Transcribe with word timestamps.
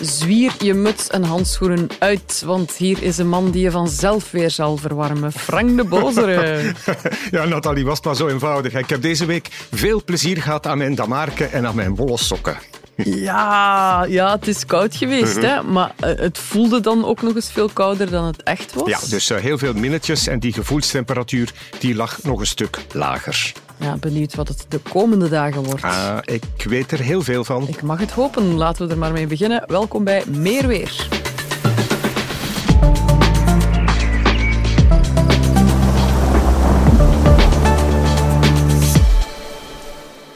Zwier 0.00 0.52
je 0.58 0.74
muts 0.74 1.08
en 1.08 1.22
handschoenen 1.22 1.88
uit, 1.98 2.42
want 2.46 2.72
hier 2.72 3.02
is 3.02 3.18
een 3.18 3.28
man 3.28 3.50
die 3.50 3.62
je 3.62 3.70
vanzelf 3.70 4.30
weer 4.30 4.50
zal 4.50 4.76
verwarmen. 4.76 5.32
Frank 5.32 5.76
de 5.76 5.84
Bozere. 5.84 6.72
ja, 7.30 7.44
Nathalie, 7.44 7.84
was 7.84 8.02
maar 8.02 8.16
zo 8.16 8.28
eenvoudig. 8.28 8.74
Ik 8.74 8.88
heb 8.88 9.02
deze 9.02 9.26
week 9.26 9.48
veel 9.72 10.04
plezier 10.04 10.42
gehad 10.42 10.66
aan 10.66 10.78
mijn 10.78 10.94
damarken 10.94 11.52
en 11.52 11.66
aan 11.66 11.74
mijn 11.74 11.96
wollen 11.96 12.18
sokken. 12.18 12.56
Ja, 12.96 14.04
ja, 14.08 14.32
het 14.32 14.48
is 14.48 14.66
koud 14.66 14.96
geweest, 14.96 15.36
mhm. 15.36 15.44
hè? 15.44 15.62
maar 15.62 15.92
eh, 16.00 16.18
het 16.18 16.38
voelde 16.38 16.80
dan 16.80 17.04
ook 17.04 17.22
nog 17.22 17.34
eens 17.34 17.52
veel 17.52 17.68
kouder 17.72 18.10
dan 18.10 18.24
het 18.24 18.42
echt 18.42 18.74
was. 18.74 18.88
Ja, 18.88 18.98
dus 19.08 19.30
uh, 19.30 19.38
heel 19.38 19.58
veel 19.58 19.74
minnetjes 19.74 20.26
en 20.26 20.38
die 20.38 20.52
gevoelstemperatuur 20.52 21.52
die 21.78 21.94
lag 21.94 22.22
nog 22.22 22.40
een 22.40 22.46
stuk 22.46 22.78
lager. 22.92 23.52
Ja, 23.76 23.96
benieuwd 23.96 24.34
wat 24.34 24.48
het 24.48 24.66
de 24.68 24.78
komende 24.78 25.28
dagen 25.28 25.62
wordt. 25.62 25.82
Ah, 25.82 26.18
ik 26.24 26.64
weet 26.64 26.92
er 26.92 27.00
heel 27.00 27.22
veel 27.22 27.44
van. 27.44 27.68
Ik 27.68 27.82
mag 27.82 27.98
het 27.98 28.10
hopen. 28.10 28.54
Laten 28.54 28.86
we 28.86 28.92
er 28.92 28.98
maar 28.98 29.12
mee 29.12 29.26
beginnen. 29.26 29.64
Welkom 29.66 30.04
bij 30.04 30.22
Meer 30.26 30.66
Weer. 30.66 31.19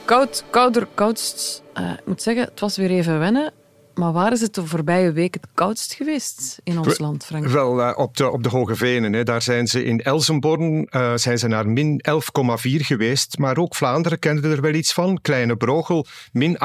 Koud, 0.04 0.44
kouder, 0.50 0.86
koudst. 0.94 1.62
Uh, 1.78 1.90
ik 1.90 2.06
moet 2.06 2.22
zeggen, 2.22 2.44
het 2.44 2.60
was 2.60 2.76
weer 2.76 2.90
even 2.90 3.18
wennen. 3.18 3.52
Maar 3.94 4.12
waar 4.12 4.32
is 4.32 4.40
het 4.40 4.54
de 4.54 4.66
voorbije 4.66 5.12
week 5.12 5.34
het 5.34 5.46
koudst 5.54 5.94
geweest 5.94 6.60
in 6.62 6.78
ons 6.78 6.98
land, 6.98 7.24
Frank? 7.24 7.46
Wel, 7.46 7.80
uh, 7.80 7.92
op, 7.96 8.16
de, 8.16 8.30
op 8.30 8.42
de 8.42 8.48
Hoge 8.48 8.76
Venen. 8.76 9.12
Hè. 9.12 9.22
Daar 9.22 9.42
zijn 9.42 9.66
ze 9.66 9.84
in 9.84 10.00
Elsenborn 10.00 10.88
uh, 10.90 11.12
zijn 11.14 11.38
ze 11.38 11.48
naar 11.48 11.68
min 11.68 12.04
11,4 12.10 12.20
geweest. 12.62 13.38
Maar 13.38 13.58
ook 13.58 13.74
Vlaanderen 13.74 14.18
kende 14.18 14.48
er 14.48 14.60
wel 14.60 14.72
iets 14.72 14.92
van. 14.92 15.20
Kleine 15.22 15.56
Brogel, 15.56 16.06
min 16.32 16.58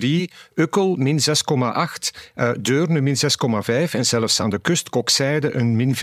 8,3. 0.00 0.08
Ukkel, 0.54 0.96
min 0.96 1.20
6,8. 1.20 1.24
Uh, 2.36 2.50
Deurne, 2.60 3.00
min 3.00 3.16
6,5. 3.16 3.90
En 3.90 4.06
zelfs 4.06 4.40
aan 4.40 4.50
de 4.50 4.58
kust, 4.58 4.88
Kokzijde, 4.88 5.54
een 5.54 5.76
min 5.76 5.94
5,8. 5.94 6.00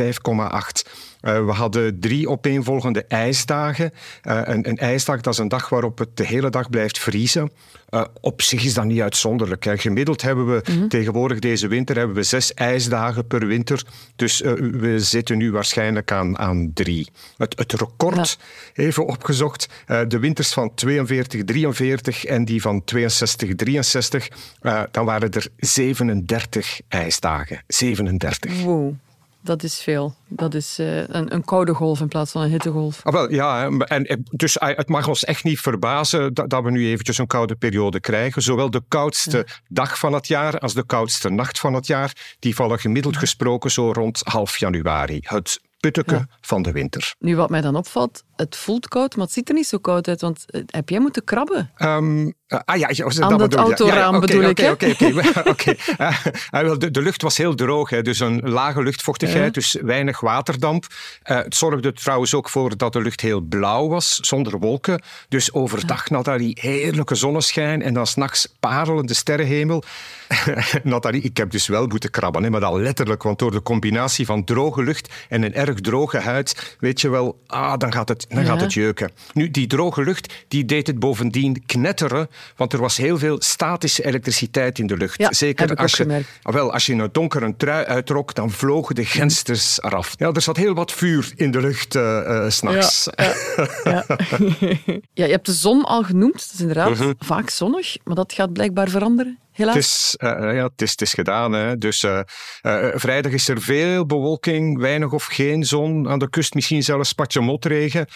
Uh, 1.21 1.45
we 1.45 1.51
hadden 1.51 1.99
drie 1.99 2.29
opeenvolgende 2.29 3.05
ijsdagen. 3.07 3.91
Uh, 4.23 4.41
een, 4.43 4.69
een, 4.69 4.77
ijsdag 4.77 5.21
dat 5.21 5.33
is 5.33 5.39
een 5.39 5.47
dag 5.47 5.69
waarop 5.69 5.97
het 5.97 6.17
de 6.17 6.25
hele 6.25 6.49
dag 6.49 6.69
blijft 6.69 6.99
vriezen. 6.99 7.51
Uh, 7.91 8.03
op 8.21 8.41
zich 8.41 8.63
is 8.63 8.73
dat 8.73 8.85
niet 8.85 9.01
uitzonderlijk. 9.01 9.63
Hè. 9.63 9.77
Gemiddeld 9.77 10.21
hebben 10.21 10.45
we 10.45 10.61
mm 10.65 10.77
-hmm. 10.77 10.89
tegenwoordig 10.89 11.39
deze 11.39 11.67
winter 11.67 11.97
hebben 11.97 12.15
we 12.15 12.23
zes 12.23 12.53
ijsdagen 12.53 13.27
per 13.27 13.47
winter. 13.47 13.83
Dus 14.15 14.39
we 14.71 14.99
zitten 14.99 15.37
nu 15.37 15.51
waarschijnlijk 15.51 16.11
aan, 16.11 16.37
aan 16.37 16.71
drie. 16.73 17.09
Het, 17.37 17.57
het 17.57 17.73
record, 17.73 18.37
ja. 18.73 18.83
even 18.83 19.05
opgezocht, 19.05 19.67
de 20.07 20.19
winters 20.19 20.53
van 20.53 20.73
42, 20.75 21.43
43 21.43 22.25
en 22.25 22.45
die 22.45 22.61
van 22.61 22.83
62, 22.83 23.55
63, 23.55 24.27
dan 24.91 25.05
waren 25.05 25.31
er 25.31 25.47
37 25.57 26.81
ijsdagen. 26.87 27.63
37. 27.67 28.63
Wow. 28.63 28.93
Dat 29.41 29.63
is 29.63 29.81
veel. 29.81 30.15
Dat 30.27 30.53
is 30.53 30.79
uh, 30.79 30.97
een, 30.97 31.33
een, 31.33 31.45
koude 31.45 31.73
golf 31.73 31.99
in 31.99 32.07
plaats 32.07 32.31
van 32.31 32.41
een 32.41 32.49
hittegolf. 32.49 32.99
Ah, 33.03 33.13
wel, 33.13 33.31
ja, 33.31 33.69
en, 33.69 34.25
dus 34.31 34.57
eh, 34.57 34.77
het 34.77 34.89
mag 34.89 35.07
ons 35.07 35.23
echt 35.23 35.43
niet 35.43 35.59
verbazen 35.59 36.33
dat, 36.33 36.49
dat 36.49 36.63
we 36.63 36.71
nu 36.71 36.87
eventjes 36.87 37.17
een 37.17 37.27
koude 37.27 37.55
periode 37.55 37.99
krijgen. 37.99 38.41
Zowel 38.41 38.69
de 38.69 38.81
koudste 38.87 39.37
ja. 39.37 39.53
dag 39.67 39.99
van 39.99 40.13
het 40.13 40.27
jaar 40.27 40.59
als 40.59 40.73
de 40.73 40.85
koudste 40.85 41.29
nacht 41.29 41.59
van 41.59 41.73
het 41.73 41.87
jaar, 41.87 42.35
die 42.39 42.55
vallen 42.55 42.79
gemiddeld 42.79 43.17
gesproken 43.17 43.71
zo 43.71 43.91
rond 43.91 44.21
half 44.23 44.57
januari. 44.57 45.19
Het 45.21 45.61
putteke 45.79 46.15
ja. 46.15 46.27
van 46.41 46.61
de 46.61 46.71
winter. 46.71 47.15
Nu, 47.19 47.35
wat 47.35 47.49
mij 47.49 47.61
dan 47.61 47.75
opvalt, 47.75 48.23
het 48.39 48.55
voelt 48.55 48.87
koud, 48.87 49.15
maar 49.15 49.25
het 49.25 49.33
ziet 49.33 49.49
er 49.49 49.55
niet 49.55 49.67
zo 49.67 49.77
koud 49.77 50.07
uit. 50.07 50.21
Want 50.21 50.45
eh, 50.47 50.61
heb 50.65 50.89
jij 50.89 50.99
moeten 50.99 51.23
krabben? 51.23 51.71
Um, 51.77 52.33
ah 52.47 52.77
ja, 52.77 52.89
ja 52.91 53.05
Aan 53.19 53.37
dat, 53.37 53.51
dat 53.51 53.55
autoraam 53.55 54.13
ja, 54.13 54.19
bedoel 54.19 54.49
okay, 54.49 54.69
ik. 54.69 54.95
Oké, 54.97 55.49
oké. 55.49 55.75
De, 56.79 56.91
de 56.91 57.01
lucht 57.01 57.21
was 57.21 57.37
heel 57.37 57.55
droog, 57.55 57.89
hè, 57.89 58.01
dus 58.01 58.19
een 58.19 58.49
lage 58.49 58.83
luchtvochtigheid, 58.83 59.53
dus 59.53 59.77
weinig 59.81 60.19
waterdamp. 60.19 60.85
Uh, 61.23 61.37
het 61.37 61.55
zorgde 61.55 61.93
trouwens 61.93 62.33
ook 62.33 62.49
voor 62.49 62.77
dat 62.77 62.93
de 62.93 63.01
lucht 63.01 63.21
heel 63.21 63.41
blauw 63.41 63.87
was, 63.87 64.15
zonder 64.15 64.59
wolken. 64.59 65.01
Dus 65.29 65.53
overdag. 65.53 66.09
Nathalie, 66.09 66.57
heerlijke 66.61 67.15
zonneschijn 67.15 67.81
en 67.81 67.93
dan 67.93 68.07
s'nachts 68.07 68.55
parelende 68.59 69.13
sterrenhemel. 69.13 69.83
Nathalie, 70.83 71.21
ik 71.21 71.37
heb 71.37 71.51
dus 71.51 71.67
wel 71.67 71.87
moeten 71.87 72.11
krabben, 72.11 72.43
hè, 72.43 72.49
maar 72.49 72.59
dat 72.59 72.73
letterlijk, 72.73 73.23
want 73.23 73.39
door 73.39 73.51
de 73.51 73.61
combinatie 73.61 74.25
van 74.25 74.43
droge 74.43 74.83
lucht 74.83 75.13
en 75.29 75.43
een 75.43 75.53
erg 75.53 75.81
droge 75.81 76.17
huid, 76.17 76.77
weet 76.79 77.01
je 77.01 77.09
wel, 77.09 77.41
ah, 77.47 77.77
dan 77.77 77.91
gaat 77.91 78.09
het 78.09 78.28
dan 78.29 78.43
ja. 78.43 78.49
gaat 78.49 78.61
het 78.61 78.73
jeuken. 78.73 79.11
Nu, 79.33 79.51
die 79.51 79.67
droge 79.67 80.03
lucht 80.03 80.33
die 80.47 80.65
deed 80.65 80.87
het 80.87 80.99
bovendien 80.99 81.65
knetteren, 81.65 82.29
want 82.55 82.73
er 82.73 82.79
was 82.79 82.97
heel 82.97 83.17
veel 83.17 83.41
statische 83.41 84.05
elektriciteit 84.05 84.79
in 84.79 84.87
de 84.87 84.97
lucht. 84.97 85.17
Ja, 85.19 85.33
Zeker 85.33 85.75
als 85.75 85.95
je, 85.95 86.23
ah, 86.41 86.53
wel, 86.53 86.73
als 86.73 86.85
je 86.85 86.93
een 86.93 87.09
donkere 87.11 87.53
trui 87.57 87.85
uittrok, 87.85 88.35
dan 88.35 88.51
vlogen 88.51 88.95
de 88.95 89.05
gensters 89.05 89.81
eraf. 89.81 90.13
Ja, 90.17 90.31
er 90.31 90.41
zat 90.41 90.57
heel 90.57 90.73
wat 90.73 90.91
vuur 90.91 91.31
in 91.35 91.51
de 91.51 91.59
lucht 91.61 91.95
uh, 91.95 92.01
uh, 92.01 92.49
s'nachts. 92.49 93.09
Ja, 93.15 93.33
ja, 93.83 94.05
ja. 95.13 95.25
je 95.25 95.31
hebt 95.31 95.45
de 95.45 95.53
zon 95.53 95.83
al 95.83 96.03
genoemd. 96.03 96.33
Dat 96.33 96.49
is 96.53 96.59
inderdaad 96.59 96.89
uh 96.89 96.97
-huh. 96.97 97.09
vaak 97.19 97.49
zonnig, 97.49 97.97
maar 98.03 98.15
dat 98.15 98.33
gaat 98.33 98.53
blijkbaar 98.53 98.89
veranderen. 98.89 99.39
Het 99.67 99.75
is, 99.75 100.15
uh, 100.23 100.29
ja, 100.29 100.69
het 100.75 101.01
is, 101.01 101.13
gedaan. 101.13 101.51
Hè. 101.51 101.77
Dus 101.77 102.03
uh, 102.03 102.19
vrijdag 102.93 103.31
is 103.31 103.47
er 103.47 103.61
veel 103.61 104.05
bewolking, 104.05 104.79
weinig 104.79 105.11
of 105.11 105.25
geen 105.25 105.63
zon. 105.63 106.09
Aan 106.09 106.19
de 106.19 106.29
kust 106.29 106.53
misschien 106.53 106.83
zelfs 106.83 107.09
spatje 107.09 107.41
motregen. 107.41 108.07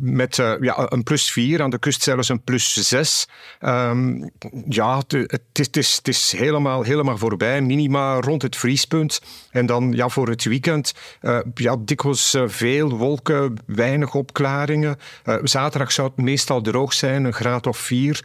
met 0.00 0.36
ja, 0.60 0.86
een 0.88 1.02
plus 1.02 1.32
4, 1.32 1.62
aan 1.62 1.70
de 1.70 1.78
kust 1.78 2.02
zelfs 2.02 2.28
een 2.28 2.42
plus 2.42 2.88
6. 2.88 3.28
Um, 3.60 4.30
ja, 4.68 4.98
het, 4.98 5.12
het, 5.12 5.40
is, 5.52 5.66
het, 5.66 5.76
is, 5.76 5.96
het 5.96 6.08
is 6.08 6.32
helemaal, 6.36 6.82
helemaal 6.82 7.18
voorbij. 7.18 7.60
Minima 7.60 8.20
rond 8.20 8.42
het 8.42 8.56
vriespunt. 8.56 9.20
En 9.50 9.66
dan 9.66 9.92
ja, 9.92 10.08
voor 10.08 10.28
het 10.28 10.44
weekend 10.44 10.92
ja, 11.54 11.76
dikwijls 11.78 12.36
veel 12.46 12.96
wolken, 12.96 13.54
weinig 13.66 14.14
opklaringen. 14.14 14.98
zaterdag 15.42 15.92
zou 15.92 16.08
het 16.08 16.24
meestal 16.24 16.60
droog 16.60 16.92
zijn, 16.92 17.24
een 17.24 17.32
graad 17.32 17.66
of 17.66 17.78
4. 17.78 18.24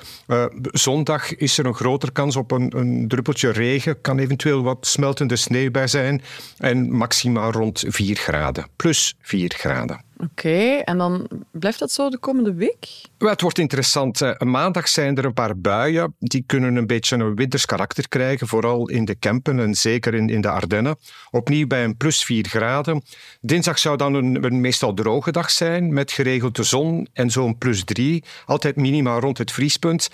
zondag 0.71 1.35
is 1.35 1.57
er 1.57 1.65
een 1.65 1.75
grotere 1.75 2.11
kans 2.11 2.35
op 2.35 2.46
op 2.51 2.59
een, 2.59 2.77
een, 2.77 3.07
druppeltje 3.07 3.49
regen. 3.49 4.01
Kan 4.01 4.19
eventueel 4.19 4.63
wat 4.63 4.87
smeltende 4.87 5.35
sneeuw 5.35 5.71
bij 5.71 5.87
zijn. 5.87 6.21
En 6.57 6.91
maximaal 6.91 7.51
rond 7.51 7.83
4 7.87 8.15
graden. 8.15 8.67
Plus 8.75 9.15
4 9.21 9.53
graden. 9.57 10.05
Oké, 10.19 10.29
okay, 10.29 10.79
en 10.79 10.97
dan 10.97 11.27
blijft 11.51 11.79
dat 11.79 11.91
zo 11.91 12.09
de 12.09 12.17
komende 12.17 12.53
week? 12.53 12.87
Well, 13.17 13.29
het 13.29 13.41
wordt 13.41 13.57
interessant. 13.57 14.43
Maandag 14.43 14.87
zijn 14.87 15.17
er 15.17 15.25
een 15.25 15.33
paar 15.33 15.57
buien. 15.57 16.15
Die 16.19 16.43
kunnen 16.45 16.75
een 16.75 16.87
beetje 16.87 17.15
een 17.15 17.35
winters 17.35 17.65
karakter 17.65 18.07
krijgen, 18.07 18.47
vooral 18.47 18.89
in 18.89 19.05
de 19.05 19.15
Kempen 19.15 19.59
en 19.59 19.75
zeker 19.75 20.13
in, 20.13 20.29
in 20.29 20.41
de 20.41 20.49
Ardennen. 20.49 20.95
Opnieuw 21.31 21.67
bij 21.67 21.83
een 21.83 21.97
plus 21.97 22.23
4 22.23 22.47
graden. 22.47 23.03
Dinsdag 23.41 23.79
zou 23.79 23.97
dan 23.97 24.13
een, 24.13 24.43
een 24.43 24.61
meestal 24.61 24.93
droge 24.93 25.31
dag 25.31 25.51
zijn, 25.51 25.93
met 25.93 26.11
geregelde 26.11 26.63
zon 26.63 27.07
en 27.13 27.29
zo'n 27.29 27.57
plus 27.57 27.83
3. 27.83 28.23
Altijd 28.45 28.75
minimaal 28.75 29.19
rond 29.19 29.37
het 29.37 29.51
vriespunt. 29.51 30.09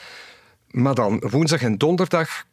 Maar 0.73 0.95
dan 0.95 1.23
woensdag 1.29 1.61
en 1.61 1.77
donderdag 1.77 2.45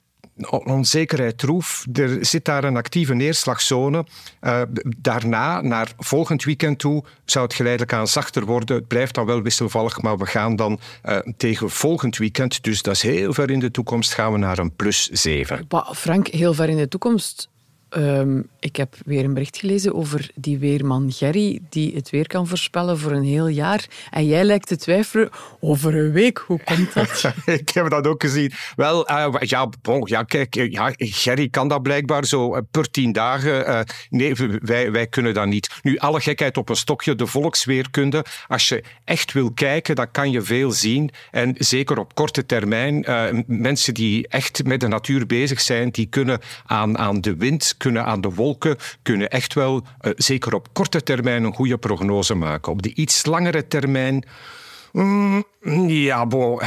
onzekerheid 0.49 1.39
troef. 1.39 1.87
Er 1.93 2.27
zit 2.27 2.45
daar 2.45 2.65
een 2.65 2.77
actieve 2.77 3.15
neerslagzone. 3.15 4.07
Uh, 4.41 4.63
daarna, 4.99 5.61
naar 5.61 5.93
volgend 5.99 6.45
weekend 6.45 6.79
toe, 6.79 7.05
zou 7.25 7.45
het 7.45 7.55
geleidelijk 7.55 7.93
aan 7.93 8.07
zachter 8.07 8.45
worden. 8.45 8.77
Het 8.77 8.87
blijft 8.87 9.15
dan 9.15 9.27
wel 9.27 9.43
wisselvallig, 9.43 10.03
maar 10.03 10.19
we 10.19 10.27
gaan 10.27 10.57
dan 10.57 10.81
uh, 11.05 11.19
tegen 11.37 11.71
volgend 11.71 12.17
weekend, 12.17 12.63
dus 12.63 12.83
dat 12.83 12.95
is 12.95 13.03
heel 13.03 13.33
ver 13.33 13.51
in 13.51 13.59
de 13.59 13.71
toekomst, 13.71 14.15
gaan 14.15 14.33
we 14.33 14.39
naar 14.39 14.59
een 14.59 14.77
plus 14.77 15.09
7. 15.09 15.67
Frank, 15.95 16.27
heel 16.27 16.55
ver 16.55 16.69
in 16.69 16.77
de 16.77 16.89
toekomst. 16.89 17.49
Um, 17.97 18.49
ik 18.61 18.77
heb 18.77 18.95
weer 19.05 19.25
een 19.25 19.35
bericht 19.35 19.57
gelezen 19.57 19.95
over 19.95 20.31
die 20.35 20.59
weerman 20.59 21.13
Gerry, 21.13 21.61
die 21.69 21.95
het 21.95 22.11
weer 22.11 22.27
kan 22.27 22.47
voorspellen 22.47 22.99
voor 22.99 23.13
een 23.13 23.25
heel 23.25 23.47
jaar. 23.47 23.87
En 24.11 24.27
jij 24.27 24.45
lijkt 24.45 24.67
te 24.67 24.77
twijfelen 24.77 25.29
over 25.61 25.95
een 25.97 26.13
week. 26.13 26.39
Hoe 26.39 26.61
komt 26.65 26.95
dat? 26.95 27.33
ik 27.61 27.69
heb 27.69 27.91
dat 27.91 28.07
ook 28.07 28.23
gezien. 28.23 28.53
Wel, 28.77 29.11
uh, 29.11 29.35
ja, 29.41 29.69
ja, 30.05 30.23
kijk, 30.23 30.55
ja, 30.55 30.93
Gerry 30.97 31.49
kan 31.49 31.69
dat 31.69 31.83
blijkbaar 31.83 32.25
zo 32.25 32.55
uh, 32.55 32.61
per 32.71 32.91
tien 32.91 33.13
dagen. 33.13 33.87
Nee, 34.11 34.35
wij, 34.63 34.93
wij 34.93 35.07
kunnen 35.07 35.35
dat 35.35 35.47
niet. 35.47 35.71
Nu, 35.83 35.99
alle 35.99 36.21
gekheid 36.21 36.57
op 36.57 36.69
een 36.69 36.77
stokje, 36.77 37.15
de 37.15 37.27
volksweerkunde. 37.27 38.25
Als 38.49 38.69
je 38.69 38.85
echt 39.05 39.33
wil 39.33 39.53
kijken, 39.53 39.95
dan 39.95 40.11
kan 40.11 40.31
je 40.31 40.43
veel 40.43 40.73
zien. 40.73 41.11
En 41.31 41.55
zeker 41.59 41.99
op 41.99 42.15
korte 42.15 42.47
termijn, 42.47 43.05
mensen 43.47 43.95
die 43.95 44.29
echt 44.29 44.65
met 44.65 44.81
de 44.81 44.89
natuur 44.89 45.27
bezig 45.27 45.61
zijn, 45.61 45.91
die 45.91 46.07
kunnen 46.07 46.41
aan, 46.67 46.99
aan 46.99 47.21
de 47.21 47.37
wind 47.37 47.75
kunnen 47.81 48.05
aan 48.05 48.21
de 48.21 48.31
wolken, 48.31 48.77
kunnen 49.03 49.29
echt 49.29 49.55
wel, 49.55 49.83
uh, 50.01 50.13
zeker 50.17 50.55
op 50.55 50.69
korte 50.73 51.03
termijn, 51.03 51.45
een 51.45 51.55
goede 51.55 51.79
prognose 51.79 52.35
maken. 52.35 52.73
Op 52.73 52.83
de 52.83 52.95
iets 52.95 53.27
langere 53.27 53.67
termijn. 53.67 54.25
Mm, 54.93 55.45
ja, 55.87 56.27
bo, 56.27 56.61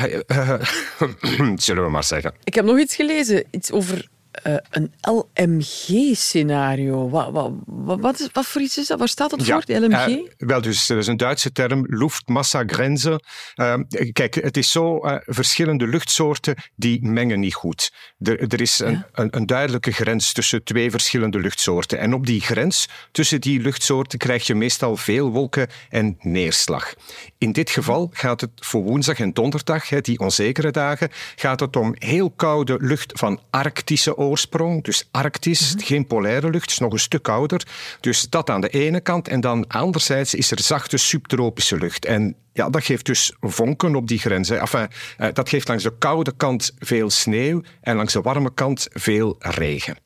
zullen 1.55 1.83
we 1.83 1.89
maar 1.89 2.03
zeggen. 2.03 2.33
Ik 2.43 2.53
heb 2.53 2.65
nog 2.65 2.79
iets 2.79 2.95
gelezen, 2.95 3.43
iets 3.51 3.71
over 3.71 4.07
uh, 4.47 4.55
een 4.69 4.93
LMG-scenario. 5.01 7.09
Wat, 7.09 7.31
wat, 7.31 7.51
wat, 7.65 8.29
wat, 8.33 8.45
voor 8.45 8.61
iets 8.61 8.77
is 8.77 8.87
dat? 8.87 8.99
Waar 8.99 9.07
staat 9.07 9.29
dat 9.29 9.43
voor, 9.43 9.63
LMG? 9.65 10.07
Uh, 10.07 10.29
wel, 10.37 10.61
dus 10.61 10.87
dat 10.87 10.97
is 10.97 11.07
een 11.07 11.17
Duitse 11.17 11.51
term, 11.51 11.85
Luftmassagrenze. 11.87 13.21
Uh, 13.55 13.75
kijk, 14.11 14.35
het 14.35 14.57
is 14.57 14.71
zo, 14.71 14.99
verschillende 15.25 15.87
luchtsoorten 15.87 16.55
die 16.75 17.07
mengen 17.07 17.39
niet 17.39 17.53
goed. 17.53 17.93
Er, 18.19 18.53
er 18.53 18.61
is 18.61 18.79
een, 18.79 19.05
een, 19.11 19.35
een, 19.35 19.45
duidelijke 19.45 19.91
grens 19.91 20.33
tussen 20.33 20.63
twee 20.63 20.91
verschillende 20.91 21.39
luchtsoorten. 21.39 21.99
En 21.99 22.13
op 22.13 22.25
die 22.25 22.41
grens 22.41 22.87
tussen 23.11 23.41
die 23.41 23.59
luchtsoorten 23.59 24.19
krijg 24.19 24.47
je 24.47 24.55
meestal 24.55 24.97
veel 24.97 25.31
wolken 25.31 25.67
en 25.89 26.17
neerslag. 26.19 26.93
In 27.37 27.51
dit 27.51 27.69
geval 27.69 28.09
gaat 28.13 28.41
het 28.41 28.51
voor 28.55 28.81
woensdag 28.81 29.19
en 29.19 29.33
donderdag, 29.33 29.89
die 29.89 30.19
onzekere 30.19 30.71
dagen, 30.71 31.09
gaat 31.35 31.59
het 31.59 31.75
om 31.75 31.95
heel 31.97 32.31
koude 32.31 32.77
lucht 32.81 33.19
van 33.19 33.41
Arctische 33.49 34.17
oorsprong, 34.23 34.83
dus 34.83 35.07
Arctisch, 35.11 35.75
mhm. 35.75 35.85
geen 35.85 36.07
polaire 36.07 36.49
lucht, 36.49 36.69
is 36.69 36.77
nog 36.77 36.93
een 36.93 36.99
stuk 36.99 37.23
kouder. 37.23 37.67
Dus 37.99 38.29
dat 38.29 38.49
aan 38.49 38.61
de 38.61 38.69
ene 38.69 39.01
kant. 39.01 39.27
En 39.27 39.41
dan 39.41 39.67
anderzijds 39.67 40.33
is 40.33 40.51
er 40.51 40.59
zachte 40.59 40.97
subtropische 40.97 41.77
lucht. 41.77 42.05
En 42.05 42.35
ja, 42.53 42.69
dat 42.69 42.83
geeft 42.83 43.05
dus 43.05 43.33
vonken 43.39 43.95
op 43.95 44.07
die 44.07 44.19
grens. 44.19 44.49
Enfin, 44.49 44.87
eh, 45.17 45.27
dat 45.33 45.49
geeft 45.49 45.67
langs 45.67 45.83
de 45.83 45.97
koude 45.97 46.33
kant 46.37 46.71
veel 46.77 47.09
sneeuw 47.09 47.61
en 47.81 47.95
langs 47.95 48.13
de 48.13 48.21
warme 48.21 48.53
kant 48.53 48.87
veel 48.91 49.35
regen. 49.39 49.97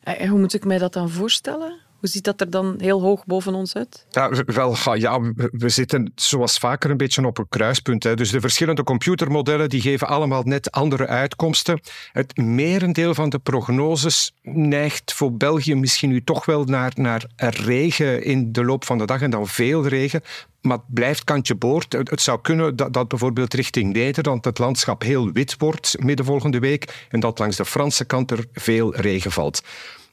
En 0.00 0.28
hoe 0.28 0.38
moet 0.38 0.54
ik 0.54 0.64
mij 0.64 0.78
dat 0.78 0.92
dan 0.92 1.10
voorstellen? 1.10 1.87
Hoe 1.98 2.08
ziet 2.08 2.24
dat 2.24 2.40
er 2.40 2.50
dan 2.50 2.74
heel 2.78 3.00
hoog 3.00 3.24
boven 3.26 3.54
ons 3.54 3.74
uit? 3.74 4.06
Wel, 4.46 4.76
ja, 4.94 5.20
we 5.50 5.68
zitten 5.68 6.12
zoals 6.14 6.58
vaker 6.58 6.90
een 6.90 6.96
beetje 6.96 7.26
op 7.26 7.38
een 7.38 7.48
kruispunt. 7.48 8.02
Hè. 8.02 8.16
Dus 8.16 8.30
de 8.30 8.40
verschillende 8.40 8.82
computermodellen 8.82 9.68
die 9.68 9.80
geven 9.80 10.08
allemaal 10.08 10.42
net 10.42 10.70
andere 10.70 11.06
uitkomsten. 11.06 11.80
Het 12.12 12.36
merendeel 12.36 13.14
van 13.14 13.28
de 13.28 13.38
prognoses 13.38 14.32
neigt 14.42 15.12
voor 15.12 15.32
België 15.32 15.74
misschien 15.74 16.10
nu 16.10 16.24
toch 16.24 16.44
wel 16.44 16.64
naar, 16.64 16.92
naar 16.94 17.26
regen 17.36 18.24
in 18.24 18.52
de 18.52 18.64
loop 18.64 18.84
van 18.84 18.98
de 18.98 19.06
dag 19.06 19.22
en 19.22 19.30
dan 19.30 19.48
veel 19.48 19.86
regen. 19.86 20.22
Maar 20.60 20.76
het 20.76 20.94
blijft 20.94 21.24
kantje 21.24 21.54
boord. 21.54 21.92
Het 21.92 22.20
zou 22.20 22.40
kunnen 22.40 22.76
dat, 22.76 22.92
dat, 22.92 23.08
bijvoorbeeld 23.08 23.54
richting 23.54 23.92
Nederland 23.92 24.44
het 24.44 24.58
landschap 24.58 25.02
heel 25.02 25.32
wit 25.32 25.54
wordt 25.58 25.96
midden 25.98 26.26
volgende 26.26 26.58
week 26.58 27.06
en 27.08 27.20
dat 27.20 27.38
langs 27.38 27.56
de 27.56 27.64
Franse 27.64 28.04
kant 28.04 28.30
er 28.30 28.44
veel 28.52 28.94
regen 28.94 29.32
valt. 29.32 29.62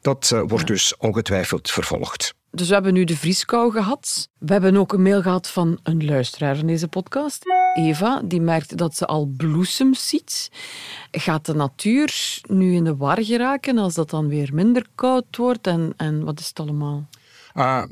Dat 0.06 0.32
uh, 0.34 0.42
wordt 0.48 0.68
dus 0.68 0.98
ongetwijfeld 0.98 1.72
vervolgd. 1.72 2.34
Dus 2.52 2.68
we 2.68 2.74
hebben 2.74 2.94
nu 2.94 3.04
de 3.04 3.18
vrieskou 3.18 3.72
gehad. 3.72 4.30
We 4.38 4.52
hebben 4.52 4.76
ook 4.78 4.94
een 4.94 5.02
mail 5.02 5.22
gehad 5.22 5.48
van 5.48 5.80
een 5.84 6.06
luisteraar 6.06 6.56
van 6.56 6.68
deze 6.68 6.88
podcast. 6.88 7.44
Eva, 7.74 8.22
die 8.26 8.42
merkt 8.42 8.78
dat 8.78 8.96
ze 8.96 9.06
al 9.06 9.26
bloesems 9.38 10.08
ziet. 10.08 10.52
Gaat 11.12 11.46
de 11.46 11.54
natuur 11.54 12.40
nu 12.50 12.76
in 12.76 12.84
de 12.84 12.96
war 12.96 13.24
geraken 13.24 13.78
als 13.78 13.94
dat 13.94 14.10
dan 14.10 14.28
weer 14.28 14.50
minder 14.54 14.86
koud 14.96 15.38
wordt? 15.38 15.68
En, 15.68 15.94
en 15.98 16.24
wat 16.24 16.40
is 16.40 16.48
het 16.48 16.60
allemaal? 16.60 17.08
Uh, 17.56 17.84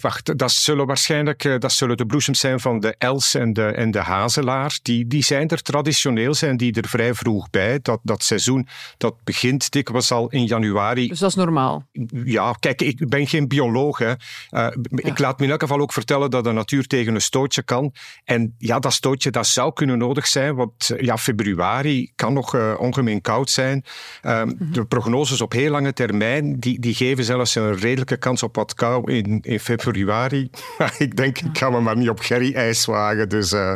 wacht, 0.00 0.38
dat 0.38 0.50
zullen 0.50 0.86
waarschijnlijk 0.86 1.44
eh, 1.44 1.58
dat 1.58 1.72
zullen 1.72 1.96
de 1.96 2.06
bloesems 2.06 2.40
zijn 2.40 2.60
van 2.60 2.80
de 2.80 2.94
els 2.98 3.34
en 3.34 3.52
de, 3.52 3.66
en 3.66 3.90
de 3.90 3.98
hazelaar. 3.98 4.78
Die, 4.82 5.06
die 5.06 5.22
zijn 5.22 5.48
er 5.48 5.62
traditioneel, 5.62 6.34
zijn 6.34 6.56
die 6.56 6.72
er 6.74 6.88
vrij 6.88 7.14
vroeg 7.14 7.50
bij. 7.50 7.78
Dat, 7.82 8.00
dat 8.02 8.22
seizoen 8.22 8.66
dat 8.96 9.14
begint 9.24 9.70
dikwijls 9.70 10.12
al 10.12 10.28
in 10.28 10.44
januari. 10.44 11.08
Dus 11.08 11.18
dat 11.18 11.28
is 11.28 11.34
normaal? 11.34 11.86
Ja, 12.24 12.52
kijk, 12.60 12.82
ik 12.82 13.08
ben 13.08 13.26
geen 13.26 13.48
bioloog. 13.48 13.98
Hè. 13.98 14.12
Uh, 14.50 14.68
Ik 14.94 15.18
laat 15.18 15.38
me 15.38 15.44
in 15.44 15.50
elk 15.50 15.60
geval 15.60 15.80
ook 15.80 15.92
vertellen 15.92 16.30
dat 16.30 16.44
de 16.44 16.52
natuur 16.52 16.86
tegen 16.86 17.14
een 17.14 17.20
stootje 17.20 17.62
kan. 17.62 17.92
En 18.24 18.54
ja, 18.58 18.78
dat 18.78 18.92
stootje 18.92 19.30
dat 19.30 19.46
zou 19.46 19.72
kunnen 19.72 19.98
nodig 19.98 20.26
zijn, 20.26 20.54
want 20.54 20.90
ja, 21.00 21.18
februari 21.18 22.12
kan 22.14 22.32
nog 22.32 22.54
uh, 22.54 22.74
ongemeen 22.78 23.20
koud 23.20 23.50
zijn. 23.50 23.84
Mm 24.22 24.30
-hmm. 24.30 24.72
De 24.72 24.84
prognoses 24.84 25.40
op 25.40 25.52
heel 25.52 25.70
lange 25.70 25.92
termijn, 25.92 26.60
die, 26.60 26.80
die 26.80 26.94
geven 26.94 27.24
zelfs 27.24 27.54
een 27.54 27.76
redelijke 27.76 28.16
kans 28.16 28.42
op 28.42 28.56
wat 28.56 28.74
kou 28.74 29.07
in, 29.08 29.40
in 29.42 29.60
februari. 29.60 30.50
ik 30.98 31.16
denk, 31.16 31.38
ik 31.38 31.58
ga 31.58 31.70
me 31.70 31.80
maar 31.80 31.96
niet 31.96 32.08
op 32.08 32.20
Gerry-ijs 32.20 32.84
wagen. 32.84 33.28
Dus, 33.28 33.52
uh, 33.52 33.72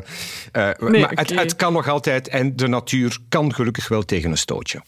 uh, 0.53 0.71
nee, 0.79 1.01
maar 1.01 1.11
okay. 1.11 1.25
het, 1.25 1.35
het 1.35 1.57
kan 1.57 1.73
nog 1.73 1.89
altijd 1.89 2.29
en 2.29 2.57
de 2.57 2.69
natuur 2.69 3.19
kan 3.29 3.55
gelukkig 3.55 3.89
wel 3.89 4.03
tegen 4.03 4.31
een 4.31 4.39
stootje. 4.39 4.83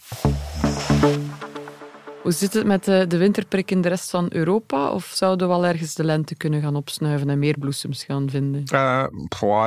Hoe 2.24 2.32
zit 2.32 2.54
het 2.54 2.66
met 2.66 2.84
de, 2.84 3.04
de 3.08 3.16
winterprik 3.16 3.70
in 3.70 3.80
de 3.80 3.88
rest 3.88 4.10
van 4.10 4.26
Europa? 4.28 4.90
Of 4.90 5.10
zouden 5.14 5.48
we 5.48 5.54
wel 5.54 5.66
ergens 5.66 5.94
de 5.94 6.04
lente 6.04 6.34
kunnen 6.34 6.62
gaan 6.62 6.76
opsnuiven 6.76 7.30
en 7.30 7.38
meer 7.38 7.58
bloesems 7.58 8.04
gaan 8.04 8.30
vinden? 8.30 8.62
Uh, 8.72 9.04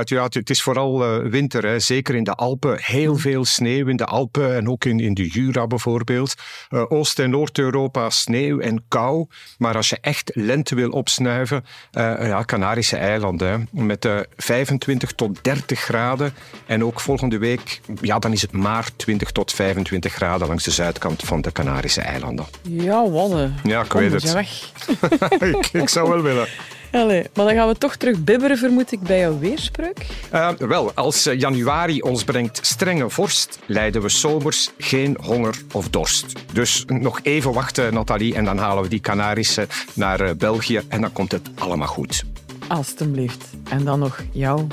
ja, 0.04 0.24
het 0.30 0.50
is 0.50 0.62
vooral 0.62 1.04
uh, 1.04 1.30
winter. 1.31 1.65
Hè. 1.65 1.80
Zeker 1.80 2.15
in 2.15 2.24
de 2.24 2.33
Alpen. 2.33 2.77
Heel 2.81 3.13
mm. 3.13 3.19
veel 3.19 3.45
sneeuw 3.45 3.88
in 3.88 3.95
de 3.95 4.06
Alpen 4.06 4.56
en 4.56 4.69
ook 4.69 4.86
in, 4.86 5.00
in 5.00 5.13
de 5.13 5.27
Jura 5.27 5.68
bijvoorbeeld. 5.68 6.33
Uh, 6.69 6.83
Oost- 6.88 7.19
en 7.19 7.30
Noord-Europa 7.30 8.09
sneeuw 8.09 8.59
en 8.59 8.83
kou. 8.88 9.25
Maar 9.57 9.75
als 9.75 9.89
je 9.89 9.98
echt 10.01 10.31
lente 10.33 10.75
wil 10.75 10.89
opsnuiven, 10.89 11.63
ja, 11.92 12.44
Canarische 12.45 12.98
eilanden. 12.98 13.68
Hè. 13.71 13.83
Met 13.83 14.07
25 14.38 15.12
tot 15.12 15.44
30 15.44 15.80
graden. 15.80 16.33
En 16.65 16.83
ook 16.83 17.00
volgende 17.00 17.38
week, 17.38 17.81
ja, 18.01 18.19
dan 18.19 18.31
is 18.31 18.42
het 18.42 18.51
maar 18.51 18.89
20 18.95 19.31
tot 19.31 19.54
25 19.54 20.13
graden 20.13 20.48
langs 20.48 20.63
de 20.63 20.71
zuidkant 20.71 21.24
van 21.24 21.42
de 21.42 21.51
Canarische 21.51 22.01
eilanden. 22.01 22.46
Ja, 22.61 23.09
wadden. 23.09 23.55
Ja, 23.63 23.81
ik 23.81 23.94
weet 23.94 24.11
het. 24.11 24.33
weg. 24.33 24.71
ik, 25.55 25.69
ik 25.71 25.89
zou 25.89 26.09
wel 26.09 26.21
willen. 26.21 26.47
Allee, 26.91 27.25
maar 27.33 27.45
dan 27.45 27.55
gaan 27.55 27.67
we 27.67 27.77
toch 27.77 27.95
terug 27.95 28.23
bibberen, 28.23 28.57
vermoed 28.57 28.91
ik, 28.91 28.99
bij 28.99 29.19
jouw 29.19 29.39
weerspreuk. 29.39 30.05
Uh, 30.33 30.49
wel, 30.49 30.91
als 30.94 31.25
eh, 31.25 31.39
januari 31.39 32.01
ons 32.01 32.23
brengt 32.23 32.59
strenge 32.61 33.09
vorst, 33.09 33.59
lijden 33.65 34.01
we 34.01 34.09
zomers 34.09 34.69
geen 34.77 35.17
honger 35.21 35.55
of 35.71 35.89
dorst. 35.89 36.25
Dus 36.53 36.83
nog 36.88 37.19
even 37.23 37.53
wachten, 37.53 37.94
Nathalie, 37.94 38.35
en 38.35 38.45
dan 38.45 38.57
halen 38.57 38.83
we 38.83 38.89
die 38.89 38.99
Canarische 38.99 39.67
naar 39.94 40.21
uh, 40.21 40.29
België 40.38 40.81
en 40.88 41.01
dan 41.01 41.11
komt 41.13 41.31
het 41.31 41.49
allemaal 41.55 41.88
goed. 41.88 42.23
Alsjeblieft. 42.67 43.45
En 43.69 43.83
dan 43.83 43.99
nog 43.99 44.23
jouw 44.31 44.67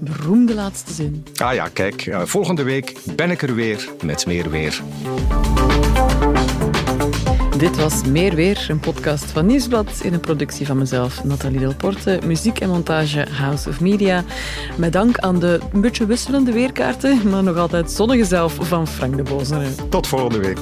beroemde 0.00 0.54
laatste 0.54 0.92
zin. 0.92 1.26
Ah 1.36 1.54
ja, 1.54 1.68
kijk, 1.68 2.10
volgende 2.24 2.62
week 2.62 2.94
ben 3.16 3.30
ik 3.30 3.42
er 3.42 3.54
weer 3.54 3.88
met 4.02 4.26
meer 4.26 4.50
weer. 4.50 4.82
Dit 7.60 7.76
was 7.76 8.04
Meer 8.04 8.34
Weer, 8.34 8.66
een 8.68 8.80
podcast 8.80 9.24
van 9.24 9.46
Nieuwsblad 9.46 10.00
in 10.02 10.12
een 10.12 10.20
productie 10.20 10.66
van 10.66 10.78
mezelf, 10.78 11.24
Nathalie 11.24 11.58
Delporte. 11.58 12.18
Muziek 12.24 12.60
en 12.60 12.68
montage 12.68 13.26
House 13.30 13.68
of 13.68 13.80
Media. 13.80 14.24
Met 14.76 14.92
dank 14.92 15.18
aan 15.18 15.38
de 15.38 15.60
een 15.72 15.80
beetje 15.80 16.06
wisselende 16.06 16.52
weerkaarten, 16.52 17.30
maar 17.30 17.42
nog 17.42 17.56
altijd 17.56 17.90
zonnige 17.90 18.24
zelf 18.24 18.56
van 18.60 18.86
Frank 18.86 19.16
de 19.16 19.22
Bozere. 19.22 19.68
Tot 19.88 20.06
volgende 20.06 20.38
week. 20.38 20.58